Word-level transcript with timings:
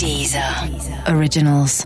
Deezer 0.00 0.42
Originals. 1.14 1.84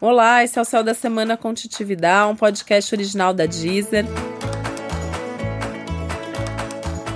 Olá, 0.00 0.42
esse 0.42 0.58
é 0.58 0.62
o 0.62 0.64
Céu 0.64 0.82
da 0.82 0.94
Semana 0.94 1.36
com 1.36 1.54
Titividade, 1.54 2.32
um 2.32 2.34
podcast 2.34 2.92
original 2.92 3.32
da 3.32 3.46
Deezer. 3.46 4.04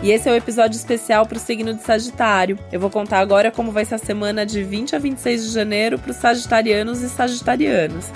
E 0.05 0.13
esse 0.13 0.29
é 0.29 0.33
o 0.33 0.37
episódio 0.37 0.77
especial 0.77 1.27
para 1.27 1.37
o 1.37 1.41
signo 1.41 1.75
de 1.75 1.83
Sagitário. 1.83 2.57
Eu 2.71 2.79
vou 2.79 2.91
contar 2.91 3.19
agora 3.19 3.51
como 3.51 3.73
vai 3.73 3.85
ser 3.85 3.97
a 3.97 3.99
semana 3.99 4.47
de 4.47 4.63
20 4.63 4.95
a 4.95 4.99
26 5.01 5.47
de 5.47 5.51
janeiro 5.51 5.99
para 5.99 6.13
os 6.13 6.17
sagitarianos 6.19 7.03
e 7.03 7.09
sagitarianas. 7.09 8.13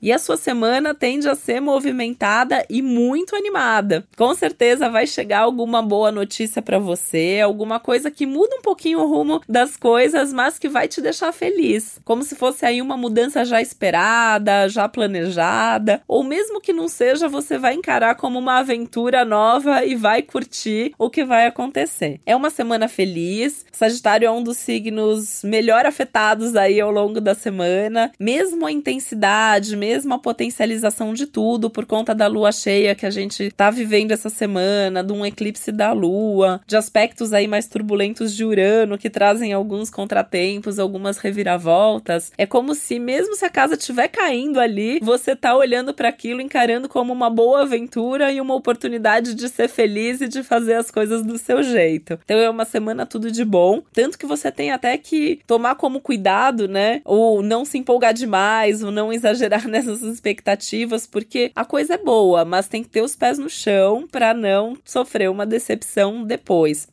E 0.00 0.12
a 0.12 0.18
sua 0.18 0.36
semana 0.36 0.94
tende 0.94 1.28
a 1.28 1.34
ser 1.34 1.60
movimentada 1.60 2.64
e 2.70 2.80
muito 2.82 3.34
animada. 3.34 4.06
Com 4.16 4.34
certeza 4.34 4.88
vai 4.88 5.06
chegar 5.06 5.40
alguma 5.40 5.82
boa 5.82 6.12
notícia 6.12 6.62
para 6.62 6.78
você, 6.78 7.40
alguma 7.42 7.80
coisa 7.80 8.10
que 8.10 8.26
muda 8.26 8.56
um 8.56 8.62
pouquinho 8.62 9.00
o 9.00 9.06
rumo 9.06 9.40
das 9.48 9.76
coisas, 9.76 10.32
mas 10.32 10.58
que 10.58 10.68
vai 10.68 10.86
te 10.86 11.00
deixar 11.00 11.32
feliz. 11.32 12.00
Como 12.04 12.22
se 12.22 12.36
fosse 12.36 12.64
aí 12.64 12.80
uma 12.80 12.96
mudança 12.96 13.44
já 13.44 13.60
esperada, 13.60 14.68
já 14.68 14.88
planejada, 14.88 16.02
ou 16.06 16.22
mesmo 16.22 16.60
que 16.60 16.72
não 16.72 16.88
seja, 16.88 17.28
você 17.28 17.58
vai 17.58 17.74
encarar 17.74 18.14
como 18.14 18.38
uma 18.38 18.58
aventura 18.58 19.24
nova 19.24 19.84
e 19.84 19.94
vai 19.94 20.22
curtir 20.22 20.92
o 20.98 21.10
que 21.10 21.24
vai 21.24 21.46
acontecer. 21.46 22.20
É 22.24 22.36
uma 22.36 22.50
semana 22.50 22.88
feliz. 22.88 23.66
Sagitário 23.72 24.26
é 24.26 24.30
um 24.30 24.42
dos 24.42 24.56
signos 24.56 25.42
melhor 25.44 25.86
afetados 25.86 26.54
aí 26.56 26.80
ao 26.80 26.90
longo 26.90 27.20
da 27.20 27.34
semana, 27.34 28.12
mesmo 28.18 28.66
a 28.66 28.72
intensidade, 28.72 29.76
mesmo 29.88 30.12
a 30.12 30.18
potencialização 30.18 31.14
de 31.14 31.24
tudo 31.24 31.70
por 31.70 31.86
conta 31.86 32.14
da 32.14 32.26
lua 32.26 32.52
cheia 32.52 32.94
que 32.94 33.06
a 33.06 33.10
gente 33.10 33.50
tá 33.52 33.70
vivendo 33.70 34.12
essa 34.12 34.28
semana, 34.28 35.02
de 35.02 35.14
um 35.14 35.24
eclipse 35.24 35.72
da 35.72 35.92
lua, 35.92 36.60
de 36.66 36.76
aspectos 36.76 37.32
aí 37.32 37.48
mais 37.48 37.66
turbulentos 37.66 38.36
de 38.36 38.44
Urano 38.44 38.98
que 38.98 39.08
trazem 39.08 39.54
alguns 39.54 39.88
contratempos, 39.88 40.78
algumas 40.78 41.16
reviravoltas. 41.16 42.30
É 42.36 42.44
como 42.44 42.74
se 42.74 42.98
mesmo 42.98 43.34
se 43.34 43.46
a 43.46 43.48
casa 43.48 43.76
estiver 43.76 44.08
caindo 44.08 44.60
ali, 44.60 44.98
você 45.00 45.34
tá 45.34 45.56
olhando 45.56 45.94
para 45.94 46.10
aquilo 46.10 46.42
encarando 46.42 46.86
como 46.86 47.10
uma 47.10 47.30
boa 47.30 47.62
aventura 47.62 48.30
e 48.30 48.42
uma 48.42 48.54
oportunidade 48.54 49.34
de 49.34 49.48
ser 49.48 49.68
feliz 49.68 50.20
e 50.20 50.28
de 50.28 50.42
fazer 50.42 50.74
as 50.74 50.90
coisas 50.90 51.22
do 51.22 51.38
seu 51.38 51.62
jeito. 51.62 52.18
Então 52.24 52.38
é 52.38 52.50
uma 52.50 52.66
semana 52.66 53.06
tudo 53.06 53.30
de 53.30 53.44
bom, 53.44 53.82
tanto 53.94 54.18
que 54.18 54.26
você 54.26 54.52
tem 54.52 54.70
até 54.70 54.98
que 54.98 55.40
tomar 55.46 55.76
como 55.76 55.98
cuidado, 55.98 56.68
né? 56.68 57.00
Ou 57.06 57.42
não 57.42 57.64
se 57.64 57.78
empolgar 57.78 58.12
demais, 58.12 58.82
ou 58.82 58.90
não 58.90 59.10
exagerar? 59.10 59.66
nessas 59.86 60.02
expectativas, 60.02 61.06
porque 61.06 61.52
a 61.54 61.64
coisa 61.64 61.94
é 61.94 61.98
boa, 61.98 62.44
mas 62.44 62.68
tem 62.68 62.82
que 62.82 62.88
ter 62.88 63.02
os 63.02 63.14
pés 63.14 63.38
no 63.38 63.48
chão 63.48 64.06
para 64.10 64.34
não 64.34 64.76
sofrer 64.84 65.30
uma 65.30 65.46
decepção 65.46 66.24
depois. 66.24 66.88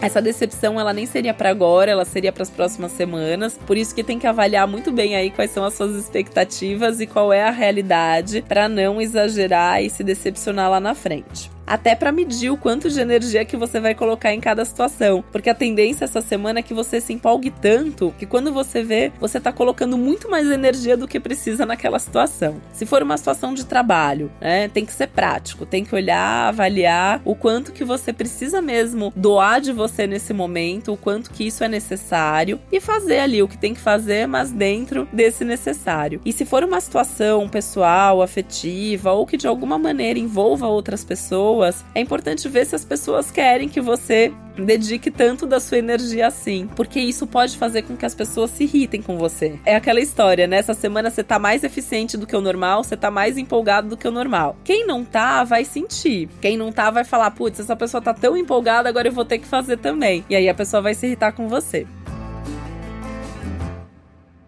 Essa 0.00 0.22
decepção 0.22 0.78
ela 0.78 0.92
nem 0.92 1.06
seria 1.06 1.34
para 1.34 1.50
agora, 1.50 1.90
ela 1.90 2.04
seria 2.04 2.30
para 2.30 2.44
as 2.44 2.50
próximas 2.50 2.92
semanas. 2.92 3.58
Por 3.66 3.76
isso 3.76 3.92
que 3.92 4.04
tem 4.04 4.18
que 4.18 4.28
avaliar 4.28 4.68
muito 4.68 4.92
bem 4.92 5.16
aí 5.16 5.30
quais 5.30 5.50
são 5.50 5.64
as 5.64 5.74
suas 5.74 5.96
expectativas 5.96 7.00
e 7.00 7.06
qual 7.06 7.32
é 7.32 7.42
a 7.42 7.50
realidade 7.50 8.42
para 8.42 8.68
não 8.68 9.00
exagerar 9.00 9.82
e 9.82 9.90
se 9.90 10.04
decepcionar 10.04 10.70
lá 10.70 10.78
na 10.78 10.94
frente 10.94 11.57
até 11.68 11.94
para 11.94 12.10
medir 12.10 12.50
o 12.50 12.56
quanto 12.56 12.88
de 12.88 13.00
energia 13.00 13.44
que 13.44 13.56
você 13.56 13.78
vai 13.78 13.94
colocar 13.94 14.32
em 14.32 14.40
cada 14.40 14.64
situação. 14.64 15.22
Porque 15.30 15.50
a 15.50 15.54
tendência 15.54 16.04
essa 16.04 16.20
semana 16.20 16.60
é 16.60 16.62
que 16.62 16.74
você 16.74 17.00
se 17.00 17.12
empolgue 17.12 17.50
tanto 17.50 18.14
que 18.18 18.26
quando 18.26 18.52
você 18.52 18.82
vê, 18.82 19.12
você 19.20 19.38
tá 19.38 19.52
colocando 19.52 19.98
muito 19.98 20.30
mais 20.30 20.50
energia 20.50 20.96
do 20.96 21.06
que 21.06 21.20
precisa 21.20 21.66
naquela 21.66 21.98
situação. 21.98 22.60
Se 22.72 22.86
for 22.86 23.02
uma 23.02 23.16
situação 23.16 23.52
de 23.52 23.66
trabalho, 23.66 24.30
né, 24.40 24.68
tem 24.68 24.86
que 24.86 24.92
ser 24.92 25.08
prático, 25.08 25.66
tem 25.66 25.84
que 25.84 25.94
olhar, 25.94 26.48
avaliar 26.48 27.20
o 27.24 27.34
quanto 27.34 27.72
que 27.72 27.84
você 27.84 28.12
precisa 28.12 28.62
mesmo 28.62 29.12
doar 29.14 29.60
de 29.60 29.72
você 29.72 30.06
nesse 30.06 30.32
momento, 30.32 30.92
o 30.92 30.96
quanto 30.96 31.30
que 31.30 31.46
isso 31.46 31.62
é 31.62 31.68
necessário 31.68 32.58
e 32.72 32.80
fazer 32.80 33.20
ali 33.20 33.42
o 33.42 33.48
que 33.48 33.58
tem 33.58 33.74
que 33.74 33.80
fazer, 33.80 34.26
mas 34.26 34.50
dentro 34.50 35.06
desse 35.12 35.44
necessário. 35.44 36.20
E 36.24 36.32
se 36.32 36.44
for 36.44 36.64
uma 36.64 36.80
situação 36.80 37.48
pessoal, 37.48 38.22
afetiva 38.22 39.12
ou 39.12 39.26
que 39.26 39.36
de 39.36 39.46
alguma 39.46 39.78
maneira 39.78 40.18
envolva 40.18 40.66
outras 40.66 41.04
pessoas, 41.04 41.57
pessoas, 41.58 41.84
é 41.94 42.00
importante 42.00 42.48
ver 42.48 42.66
se 42.66 42.76
as 42.76 42.84
pessoas 42.84 43.30
querem 43.30 43.68
que 43.68 43.80
você 43.80 44.32
dedique 44.64 45.10
tanto 45.10 45.46
da 45.46 45.60
sua 45.60 45.78
energia 45.78 46.26
assim, 46.26 46.68
porque 46.74 46.98
isso 46.98 47.26
pode 47.26 47.56
fazer 47.56 47.82
com 47.82 47.96
que 47.96 48.04
as 48.04 48.14
pessoas 48.14 48.50
se 48.50 48.64
irritem 48.64 49.00
com 49.00 49.16
você. 49.16 49.58
É 49.64 49.76
aquela 49.76 50.00
história, 50.00 50.46
né? 50.46 50.56
Essa 50.58 50.74
semana 50.74 51.10
você 51.10 51.22
tá 51.22 51.38
mais 51.38 51.62
eficiente 51.62 52.16
do 52.16 52.26
que 52.26 52.36
o 52.36 52.40
normal, 52.40 52.82
você 52.82 52.96
tá 52.96 53.10
mais 53.10 53.38
empolgado 53.38 53.88
do 53.88 53.96
que 53.96 54.08
o 54.08 54.10
normal. 54.10 54.56
Quem 54.64 54.86
não 54.86 55.04
tá, 55.04 55.44
vai 55.44 55.64
sentir. 55.64 56.28
Quem 56.40 56.56
não 56.56 56.72
tá, 56.72 56.90
vai 56.90 57.04
falar: 57.04 57.30
putz, 57.30 57.60
essa 57.60 57.76
pessoa 57.76 58.00
tá 58.00 58.12
tão 58.12 58.36
empolgada, 58.36 58.88
agora 58.88 59.08
eu 59.08 59.12
vou 59.12 59.24
ter 59.24 59.38
que 59.38 59.46
fazer 59.46 59.78
também. 59.78 60.24
E 60.28 60.34
aí 60.34 60.48
a 60.48 60.54
pessoa 60.54 60.82
vai 60.82 60.94
se 60.94 61.06
irritar 61.06 61.32
com 61.32 61.48
você. 61.48 61.86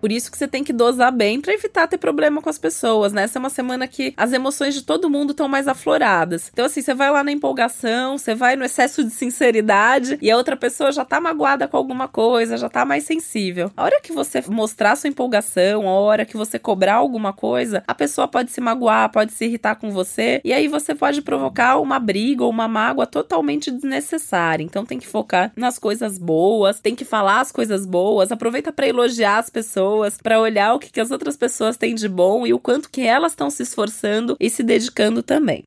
Por 0.00 0.10
isso 0.10 0.30
que 0.30 0.38
você 0.38 0.48
tem 0.48 0.64
que 0.64 0.72
dosar 0.72 1.12
bem 1.12 1.40
para 1.40 1.52
evitar 1.52 1.86
ter 1.86 1.98
problema 1.98 2.40
com 2.40 2.48
as 2.48 2.56
pessoas, 2.56 3.12
né? 3.12 3.24
Essa 3.24 3.38
é 3.38 3.40
uma 3.40 3.50
semana 3.50 3.86
que 3.86 4.14
as 4.16 4.32
emoções 4.32 4.74
de 4.74 4.82
todo 4.82 5.10
mundo 5.10 5.32
estão 5.32 5.46
mais 5.46 5.68
afloradas. 5.68 6.48
Então, 6.52 6.64
assim, 6.64 6.80
você 6.80 6.94
vai 6.94 7.10
lá 7.10 7.22
na 7.22 7.30
empolgação, 7.30 8.16
você 8.16 8.34
vai 8.34 8.56
no 8.56 8.64
excesso 8.64 9.04
de 9.04 9.10
sinceridade 9.10 10.18
e 10.22 10.30
a 10.30 10.36
outra 10.36 10.56
pessoa 10.56 10.90
já 10.90 11.04
tá 11.04 11.20
magoada 11.20 11.68
com 11.68 11.76
alguma 11.76 12.08
coisa, 12.08 12.56
já 12.56 12.68
tá 12.68 12.84
mais 12.84 13.04
sensível. 13.04 13.70
A 13.76 13.84
hora 13.84 14.00
que 14.00 14.12
você 14.12 14.42
mostrar 14.48 14.96
sua 14.96 15.08
empolgação, 15.08 15.86
a 15.86 15.92
hora 15.92 16.24
que 16.24 16.36
você 16.36 16.58
cobrar 16.58 16.94
alguma 16.94 17.32
coisa, 17.32 17.84
a 17.86 17.94
pessoa 17.94 18.26
pode 18.26 18.50
se 18.50 18.60
magoar, 18.60 19.12
pode 19.12 19.32
se 19.32 19.44
irritar 19.44 19.74
com 19.74 19.90
você 19.90 20.40
e 20.42 20.52
aí 20.52 20.66
você 20.66 20.94
pode 20.94 21.20
provocar 21.20 21.78
uma 21.78 21.98
briga 21.98 22.42
ou 22.42 22.50
uma 22.50 22.66
mágoa 22.66 23.06
totalmente 23.06 23.70
desnecessária. 23.70 24.64
Então, 24.64 24.86
tem 24.86 24.98
que 24.98 25.06
focar 25.06 25.52
nas 25.54 25.78
coisas 25.78 26.16
boas, 26.16 26.80
tem 26.80 26.94
que 26.94 27.04
falar 27.04 27.40
as 27.40 27.52
coisas 27.52 27.84
boas, 27.84 28.32
aproveita 28.32 28.72
para 28.72 28.88
elogiar 28.88 29.38
as 29.38 29.50
pessoas 29.50 29.89
pessoas, 29.90 30.16
para 30.16 30.40
olhar 30.40 30.74
o 30.74 30.78
que, 30.78 30.90
que 30.90 31.00
as 31.00 31.10
outras 31.10 31.36
pessoas 31.36 31.76
têm 31.76 31.94
de 31.94 32.08
bom 32.08 32.46
e 32.46 32.54
o 32.54 32.58
quanto 32.58 32.90
que 32.90 33.02
elas 33.02 33.32
estão 33.32 33.50
se 33.50 33.62
esforçando 33.62 34.36
e 34.38 34.48
se 34.48 34.62
dedicando 34.62 35.22
também. 35.22 35.64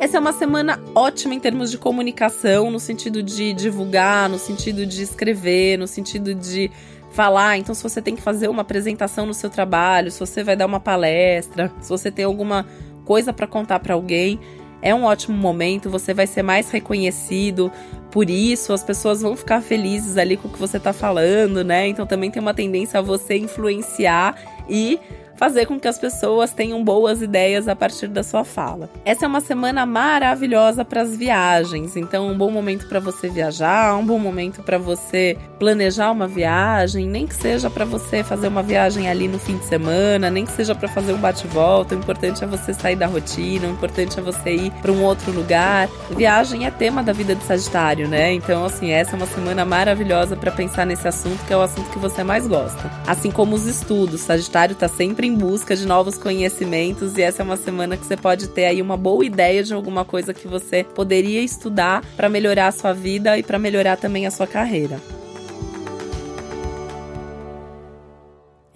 Essa 0.00 0.18
é 0.18 0.20
uma 0.20 0.32
semana 0.32 0.78
ótima 0.94 1.34
em 1.34 1.40
termos 1.40 1.70
de 1.70 1.78
comunicação, 1.78 2.70
no 2.70 2.80
sentido 2.80 3.22
de 3.22 3.52
divulgar, 3.52 4.28
no 4.28 4.38
sentido 4.38 4.84
de 4.84 5.02
escrever, 5.02 5.78
no 5.78 5.86
sentido 5.86 6.34
de 6.34 6.70
falar. 7.10 7.56
Então, 7.56 7.74
se 7.74 7.82
você 7.82 8.02
tem 8.02 8.14
que 8.14 8.20
fazer 8.20 8.48
uma 8.48 8.62
apresentação 8.62 9.24
no 9.24 9.32
seu 9.32 9.48
trabalho, 9.48 10.10
se 10.10 10.20
você 10.20 10.42
vai 10.42 10.56
dar 10.56 10.66
uma 10.66 10.80
palestra, 10.80 11.72
se 11.80 11.88
você 11.88 12.10
tem 12.10 12.24
alguma 12.24 12.66
coisa 13.04 13.32
para 13.32 13.46
contar 13.46 13.78
para 13.80 13.94
alguém, 13.94 14.38
é 14.82 14.94
um 14.94 15.04
ótimo 15.04 15.36
momento, 15.36 15.88
você 15.90 16.12
vai 16.12 16.26
ser 16.26 16.42
mais 16.42 16.70
reconhecido 16.70 17.70
por 18.10 18.30
isso, 18.30 18.72
as 18.72 18.84
pessoas 18.84 19.22
vão 19.22 19.36
ficar 19.36 19.60
felizes 19.60 20.16
ali 20.16 20.36
com 20.36 20.46
o 20.46 20.50
que 20.50 20.58
você 20.58 20.78
tá 20.78 20.92
falando, 20.92 21.64
né? 21.64 21.88
Então 21.88 22.06
também 22.06 22.30
tem 22.30 22.40
uma 22.40 22.54
tendência 22.54 23.00
a 23.00 23.02
você 23.02 23.36
influenciar 23.36 24.36
e 24.68 25.00
fazer 25.36 25.66
com 25.66 25.78
que 25.78 25.88
as 25.88 25.98
pessoas 25.98 26.52
tenham 26.52 26.82
boas 26.82 27.22
ideias 27.22 27.68
a 27.68 27.76
partir 27.76 28.08
da 28.08 28.22
sua 28.22 28.44
fala. 28.44 28.88
Essa 29.04 29.24
é 29.24 29.28
uma 29.28 29.40
semana 29.40 29.84
maravilhosa 29.86 30.84
para 30.84 31.02
as 31.02 31.16
viagens, 31.16 31.96
então 31.96 32.28
um 32.28 32.36
bom 32.36 32.50
momento 32.50 32.88
para 32.88 33.00
você 33.00 33.28
viajar, 33.28 33.96
um 33.96 34.04
bom 34.04 34.18
momento 34.18 34.62
para 34.62 34.78
você 34.78 35.36
planejar 35.58 36.10
uma 36.10 36.26
viagem, 36.26 37.06
nem 37.06 37.26
que 37.26 37.34
seja 37.34 37.68
para 37.70 37.84
você 37.84 38.22
fazer 38.22 38.48
uma 38.48 38.62
viagem 38.62 39.08
ali 39.08 39.28
no 39.28 39.38
fim 39.38 39.56
de 39.56 39.64
semana, 39.64 40.30
nem 40.30 40.44
que 40.44 40.52
seja 40.52 40.74
para 40.74 40.88
fazer 40.88 41.12
um 41.12 41.18
bate-volta. 41.18 41.94
O 41.94 41.98
importante 41.98 42.42
é 42.42 42.46
você 42.46 42.72
sair 42.72 42.96
da 42.96 43.06
rotina, 43.06 43.66
o 43.66 43.70
importante 43.70 44.18
é 44.18 44.22
você 44.22 44.54
ir 44.54 44.70
para 44.82 44.92
um 44.92 45.02
outro 45.02 45.32
lugar. 45.32 45.88
Viagem 46.10 46.66
é 46.66 46.70
tema 46.70 47.02
da 47.02 47.12
vida 47.12 47.34
de 47.34 47.44
Sagitário, 47.44 48.08
né? 48.08 48.32
Então, 48.32 48.64
assim, 48.64 48.90
essa 48.90 49.12
é 49.12 49.16
uma 49.16 49.26
semana 49.26 49.64
maravilhosa 49.64 50.36
para 50.36 50.50
pensar 50.50 50.86
nesse 50.86 51.06
assunto, 51.06 51.44
que 51.46 51.52
é 51.52 51.56
o 51.56 51.62
assunto 51.62 51.90
que 51.90 51.98
você 51.98 52.22
mais 52.22 52.46
gosta. 52.46 52.90
Assim 53.06 53.30
como 53.30 53.54
os 53.54 53.66
estudos, 53.66 54.20
Sagitário 54.20 54.74
tá 54.74 54.88
sempre 54.88 55.23
sempre 55.24 55.28
em 55.28 55.34
busca 55.34 55.74
de 55.74 55.86
novos 55.86 56.18
conhecimentos 56.18 57.16
e 57.16 57.22
essa 57.22 57.42
é 57.42 57.44
uma 57.44 57.56
semana 57.56 57.96
que 57.96 58.04
você 58.04 58.16
pode 58.16 58.48
ter 58.48 58.66
aí 58.66 58.82
uma 58.82 58.96
boa 58.96 59.24
ideia 59.24 59.62
de 59.62 59.72
alguma 59.72 60.04
coisa 60.04 60.34
que 60.34 60.46
você 60.46 60.84
poderia 60.84 61.40
estudar 61.40 62.04
para 62.16 62.28
melhorar 62.28 62.68
a 62.68 62.72
sua 62.72 62.92
vida 62.92 63.38
e 63.38 63.42
para 63.42 63.58
melhorar 63.58 63.96
também 63.96 64.26
a 64.26 64.30
sua 64.30 64.46
carreira. 64.46 65.00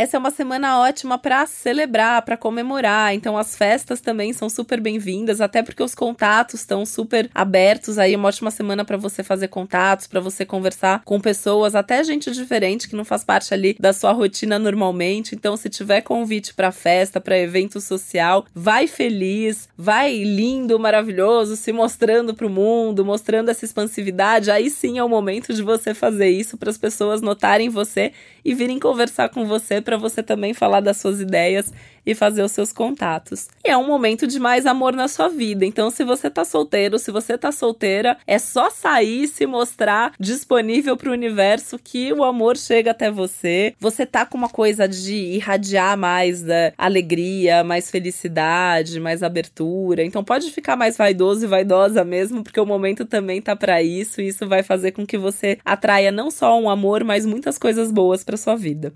Essa 0.00 0.16
é 0.16 0.20
uma 0.20 0.30
semana 0.30 0.78
ótima 0.78 1.18
para 1.18 1.44
celebrar, 1.44 2.22
para 2.22 2.36
comemorar. 2.36 3.12
Então 3.12 3.36
as 3.36 3.56
festas 3.56 4.00
também 4.00 4.32
são 4.32 4.48
super 4.48 4.80
bem-vindas, 4.80 5.40
até 5.40 5.60
porque 5.60 5.82
os 5.82 5.92
contatos 5.92 6.60
estão 6.60 6.86
super 6.86 7.28
abertos 7.34 7.98
aí, 7.98 8.14
uma 8.14 8.28
ótima 8.28 8.52
semana 8.52 8.84
para 8.84 8.96
você 8.96 9.24
fazer 9.24 9.48
contatos, 9.48 10.06
para 10.06 10.20
você 10.20 10.46
conversar 10.46 11.02
com 11.04 11.20
pessoas, 11.20 11.74
até 11.74 12.04
gente 12.04 12.30
diferente 12.30 12.88
que 12.88 12.94
não 12.94 13.04
faz 13.04 13.24
parte 13.24 13.52
ali 13.52 13.76
da 13.76 13.92
sua 13.92 14.12
rotina 14.12 14.56
normalmente. 14.56 15.34
Então 15.34 15.56
se 15.56 15.68
tiver 15.68 16.02
convite 16.02 16.54
para 16.54 16.70
festa, 16.70 17.20
para 17.20 17.36
evento 17.36 17.80
social, 17.80 18.46
vai 18.54 18.86
feliz, 18.86 19.68
vai 19.76 20.22
lindo, 20.22 20.78
maravilhoso, 20.78 21.56
se 21.56 21.72
mostrando 21.72 22.34
para 22.34 22.46
o 22.46 22.50
mundo, 22.50 23.04
mostrando 23.04 23.48
essa 23.48 23.64
expansividade. 23.64 24.48
Aí 24.48 24.70
sim 24.70 24.96
é 24.96 25.02
o 25.02 25.08
momento 25.08 25.52
de 25.52 25.60
você 25.60 25.92
fazer 25.92 26.28
isso 26.28 26.56
para 26.56 26.70
as 26.70 26.78
pessoas 26.78 27.20
notarem 27.20 27.68
você 27.68 28.12
e 28.44 28.54
virem 28.54 28.78
conversar 28.78 29.30
com 29.30 29.44
você 29.44 29.82
para 29.88 29.96
você 29.96 30.22
também 30.22 30.52
falar 30.52 30.80
das 30.80 30.98
suas 30.98 31.18
ideias 31.18 31.72
e 32.04 32.14
fazer 32.14 32.42
os 32.42 32.52
seus 32.52 32.74
contatos. 32.74 33.48
E 33.64 33.70
é 33.70 33.76
um 33.76 33.86
momento 33.86 34.26
de 34.26 34.38
mais 34.38 34.66
amor 34.66 34.92
na 34.92 35.08
sua 35.08 35.28
vida. 35.28 35.64
Então, 35.64 35.90
se 35.90 36.04
você 36.04 36.28
tá 36.28 36.44
solteiro, 36.44 36.98
se 36.98 37.10
você 37.10 37.38
tá 37.38 37.50
solteira, 37.50 38.18
é 38.26 38.38
só 38.38 38.68
sair 38.68 39.22
e 39.22 39.28
se 39.28 39.46
mostrar 39.46 40.12
disponível 40.20 40.94
para 40.94 41.08
o 41.08 41.12
universo 41.12 41.78
que 41.78 42.12
o 42.12 42.22
amor 42.22 42.58
chega 42.58 42.90
até 42.90 43.10
você. 43.10 43.74
Você 43.80 44.04
tá 44.04 44.26
com 44.26 44.36
uma 44.36 44.50
coisa 44.50 44.86
de 44.86 45.14
irradiar 45.14 45.96
mais 45.96 46.42
da 46.42 46.72
alegria, 46.76 47.64
mais 47.64 47.90
felicidade, 47.90 49.00
mais 49.00 49.22
abertura. 49.22 50.04
Então, 50.04 50.22
pode 50.22 50.50
ficar 50.50 50.76
mais 50.76 50.98
vaidoso 50.98 51.44
e 51.44 51.48
vaidosa 51.48 52.04
mesmo, 52.04 52.42
porque 52.42 52.60
o 52.60 52.66
momento 52.66 53.06
também 53.06 53.40
tá 53.40 53.56
para 53.56 53.82
isso 53.82 54.20
e 54.20 54.28
isso 54.28 54.46
vai 54.46 54.62
fazer 54.62 54.92
com 54.92 55.06
que 55.06 55.16
você 55.16 55.58
atraia 55.64 56.12
não 56.12 56.30
só 56.30 56.58
um 56.60 56.68
amor, 56.68 57.04
mas 57.04 57.24
muitas 57.24 57.56
coisas 57.56 57.90
boas 57.90 58.22
para 58.22 58.36
sua 58.36 58.54
vida. 58.54 58.92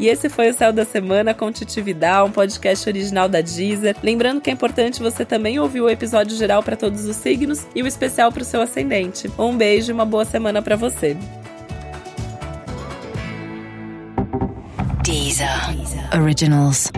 E 0.00 0.08
esse 0.08 0.30
foi 0.30 0.48
o 0.48 0.54
Céu 0.54 0.72
da 0.72 0.86
Semana 0.86 1.34
com 1.34 1.52
Titividade, 1.52 2.26
um 2.26 2.32
podcast 2.32 2.88
original 2.88 3.28
da 3.28 3.42
Deezer. 3.42 3.94
Lembrando 4.02 4.40
que 4.40 4.48
é 4.48 4.52
importante 4.54 5.02
você 5.02 5.26
também 5.26 5.60
ouvir 5.60 5.82
o 5.82 5.90
episódio 5.90 6.34
geral 6.38 6.62
para 6.62 6.74
todos 6.74 7.04
os 7.04 7.16
signos 7.16 7.66
e 7.74 7.82
o 7.82 7.86
especial 7.86 8.32
para 8.32 8.40
o 8.40 8.44
seu 8.44 8.62
ascendente. 8.62 9.30
Um 9.38 9.54
beijo 9.54 9.90
e 9.90 9.92
uma 9.92 10.06
boa 10.06 10.24
semana 10.24 10.62
para 10.62 10.74
você. 10.74 11.14
Deezer. 15.04 15.76
Deezer. 15.76 16.18
Originals. 16.18 16.90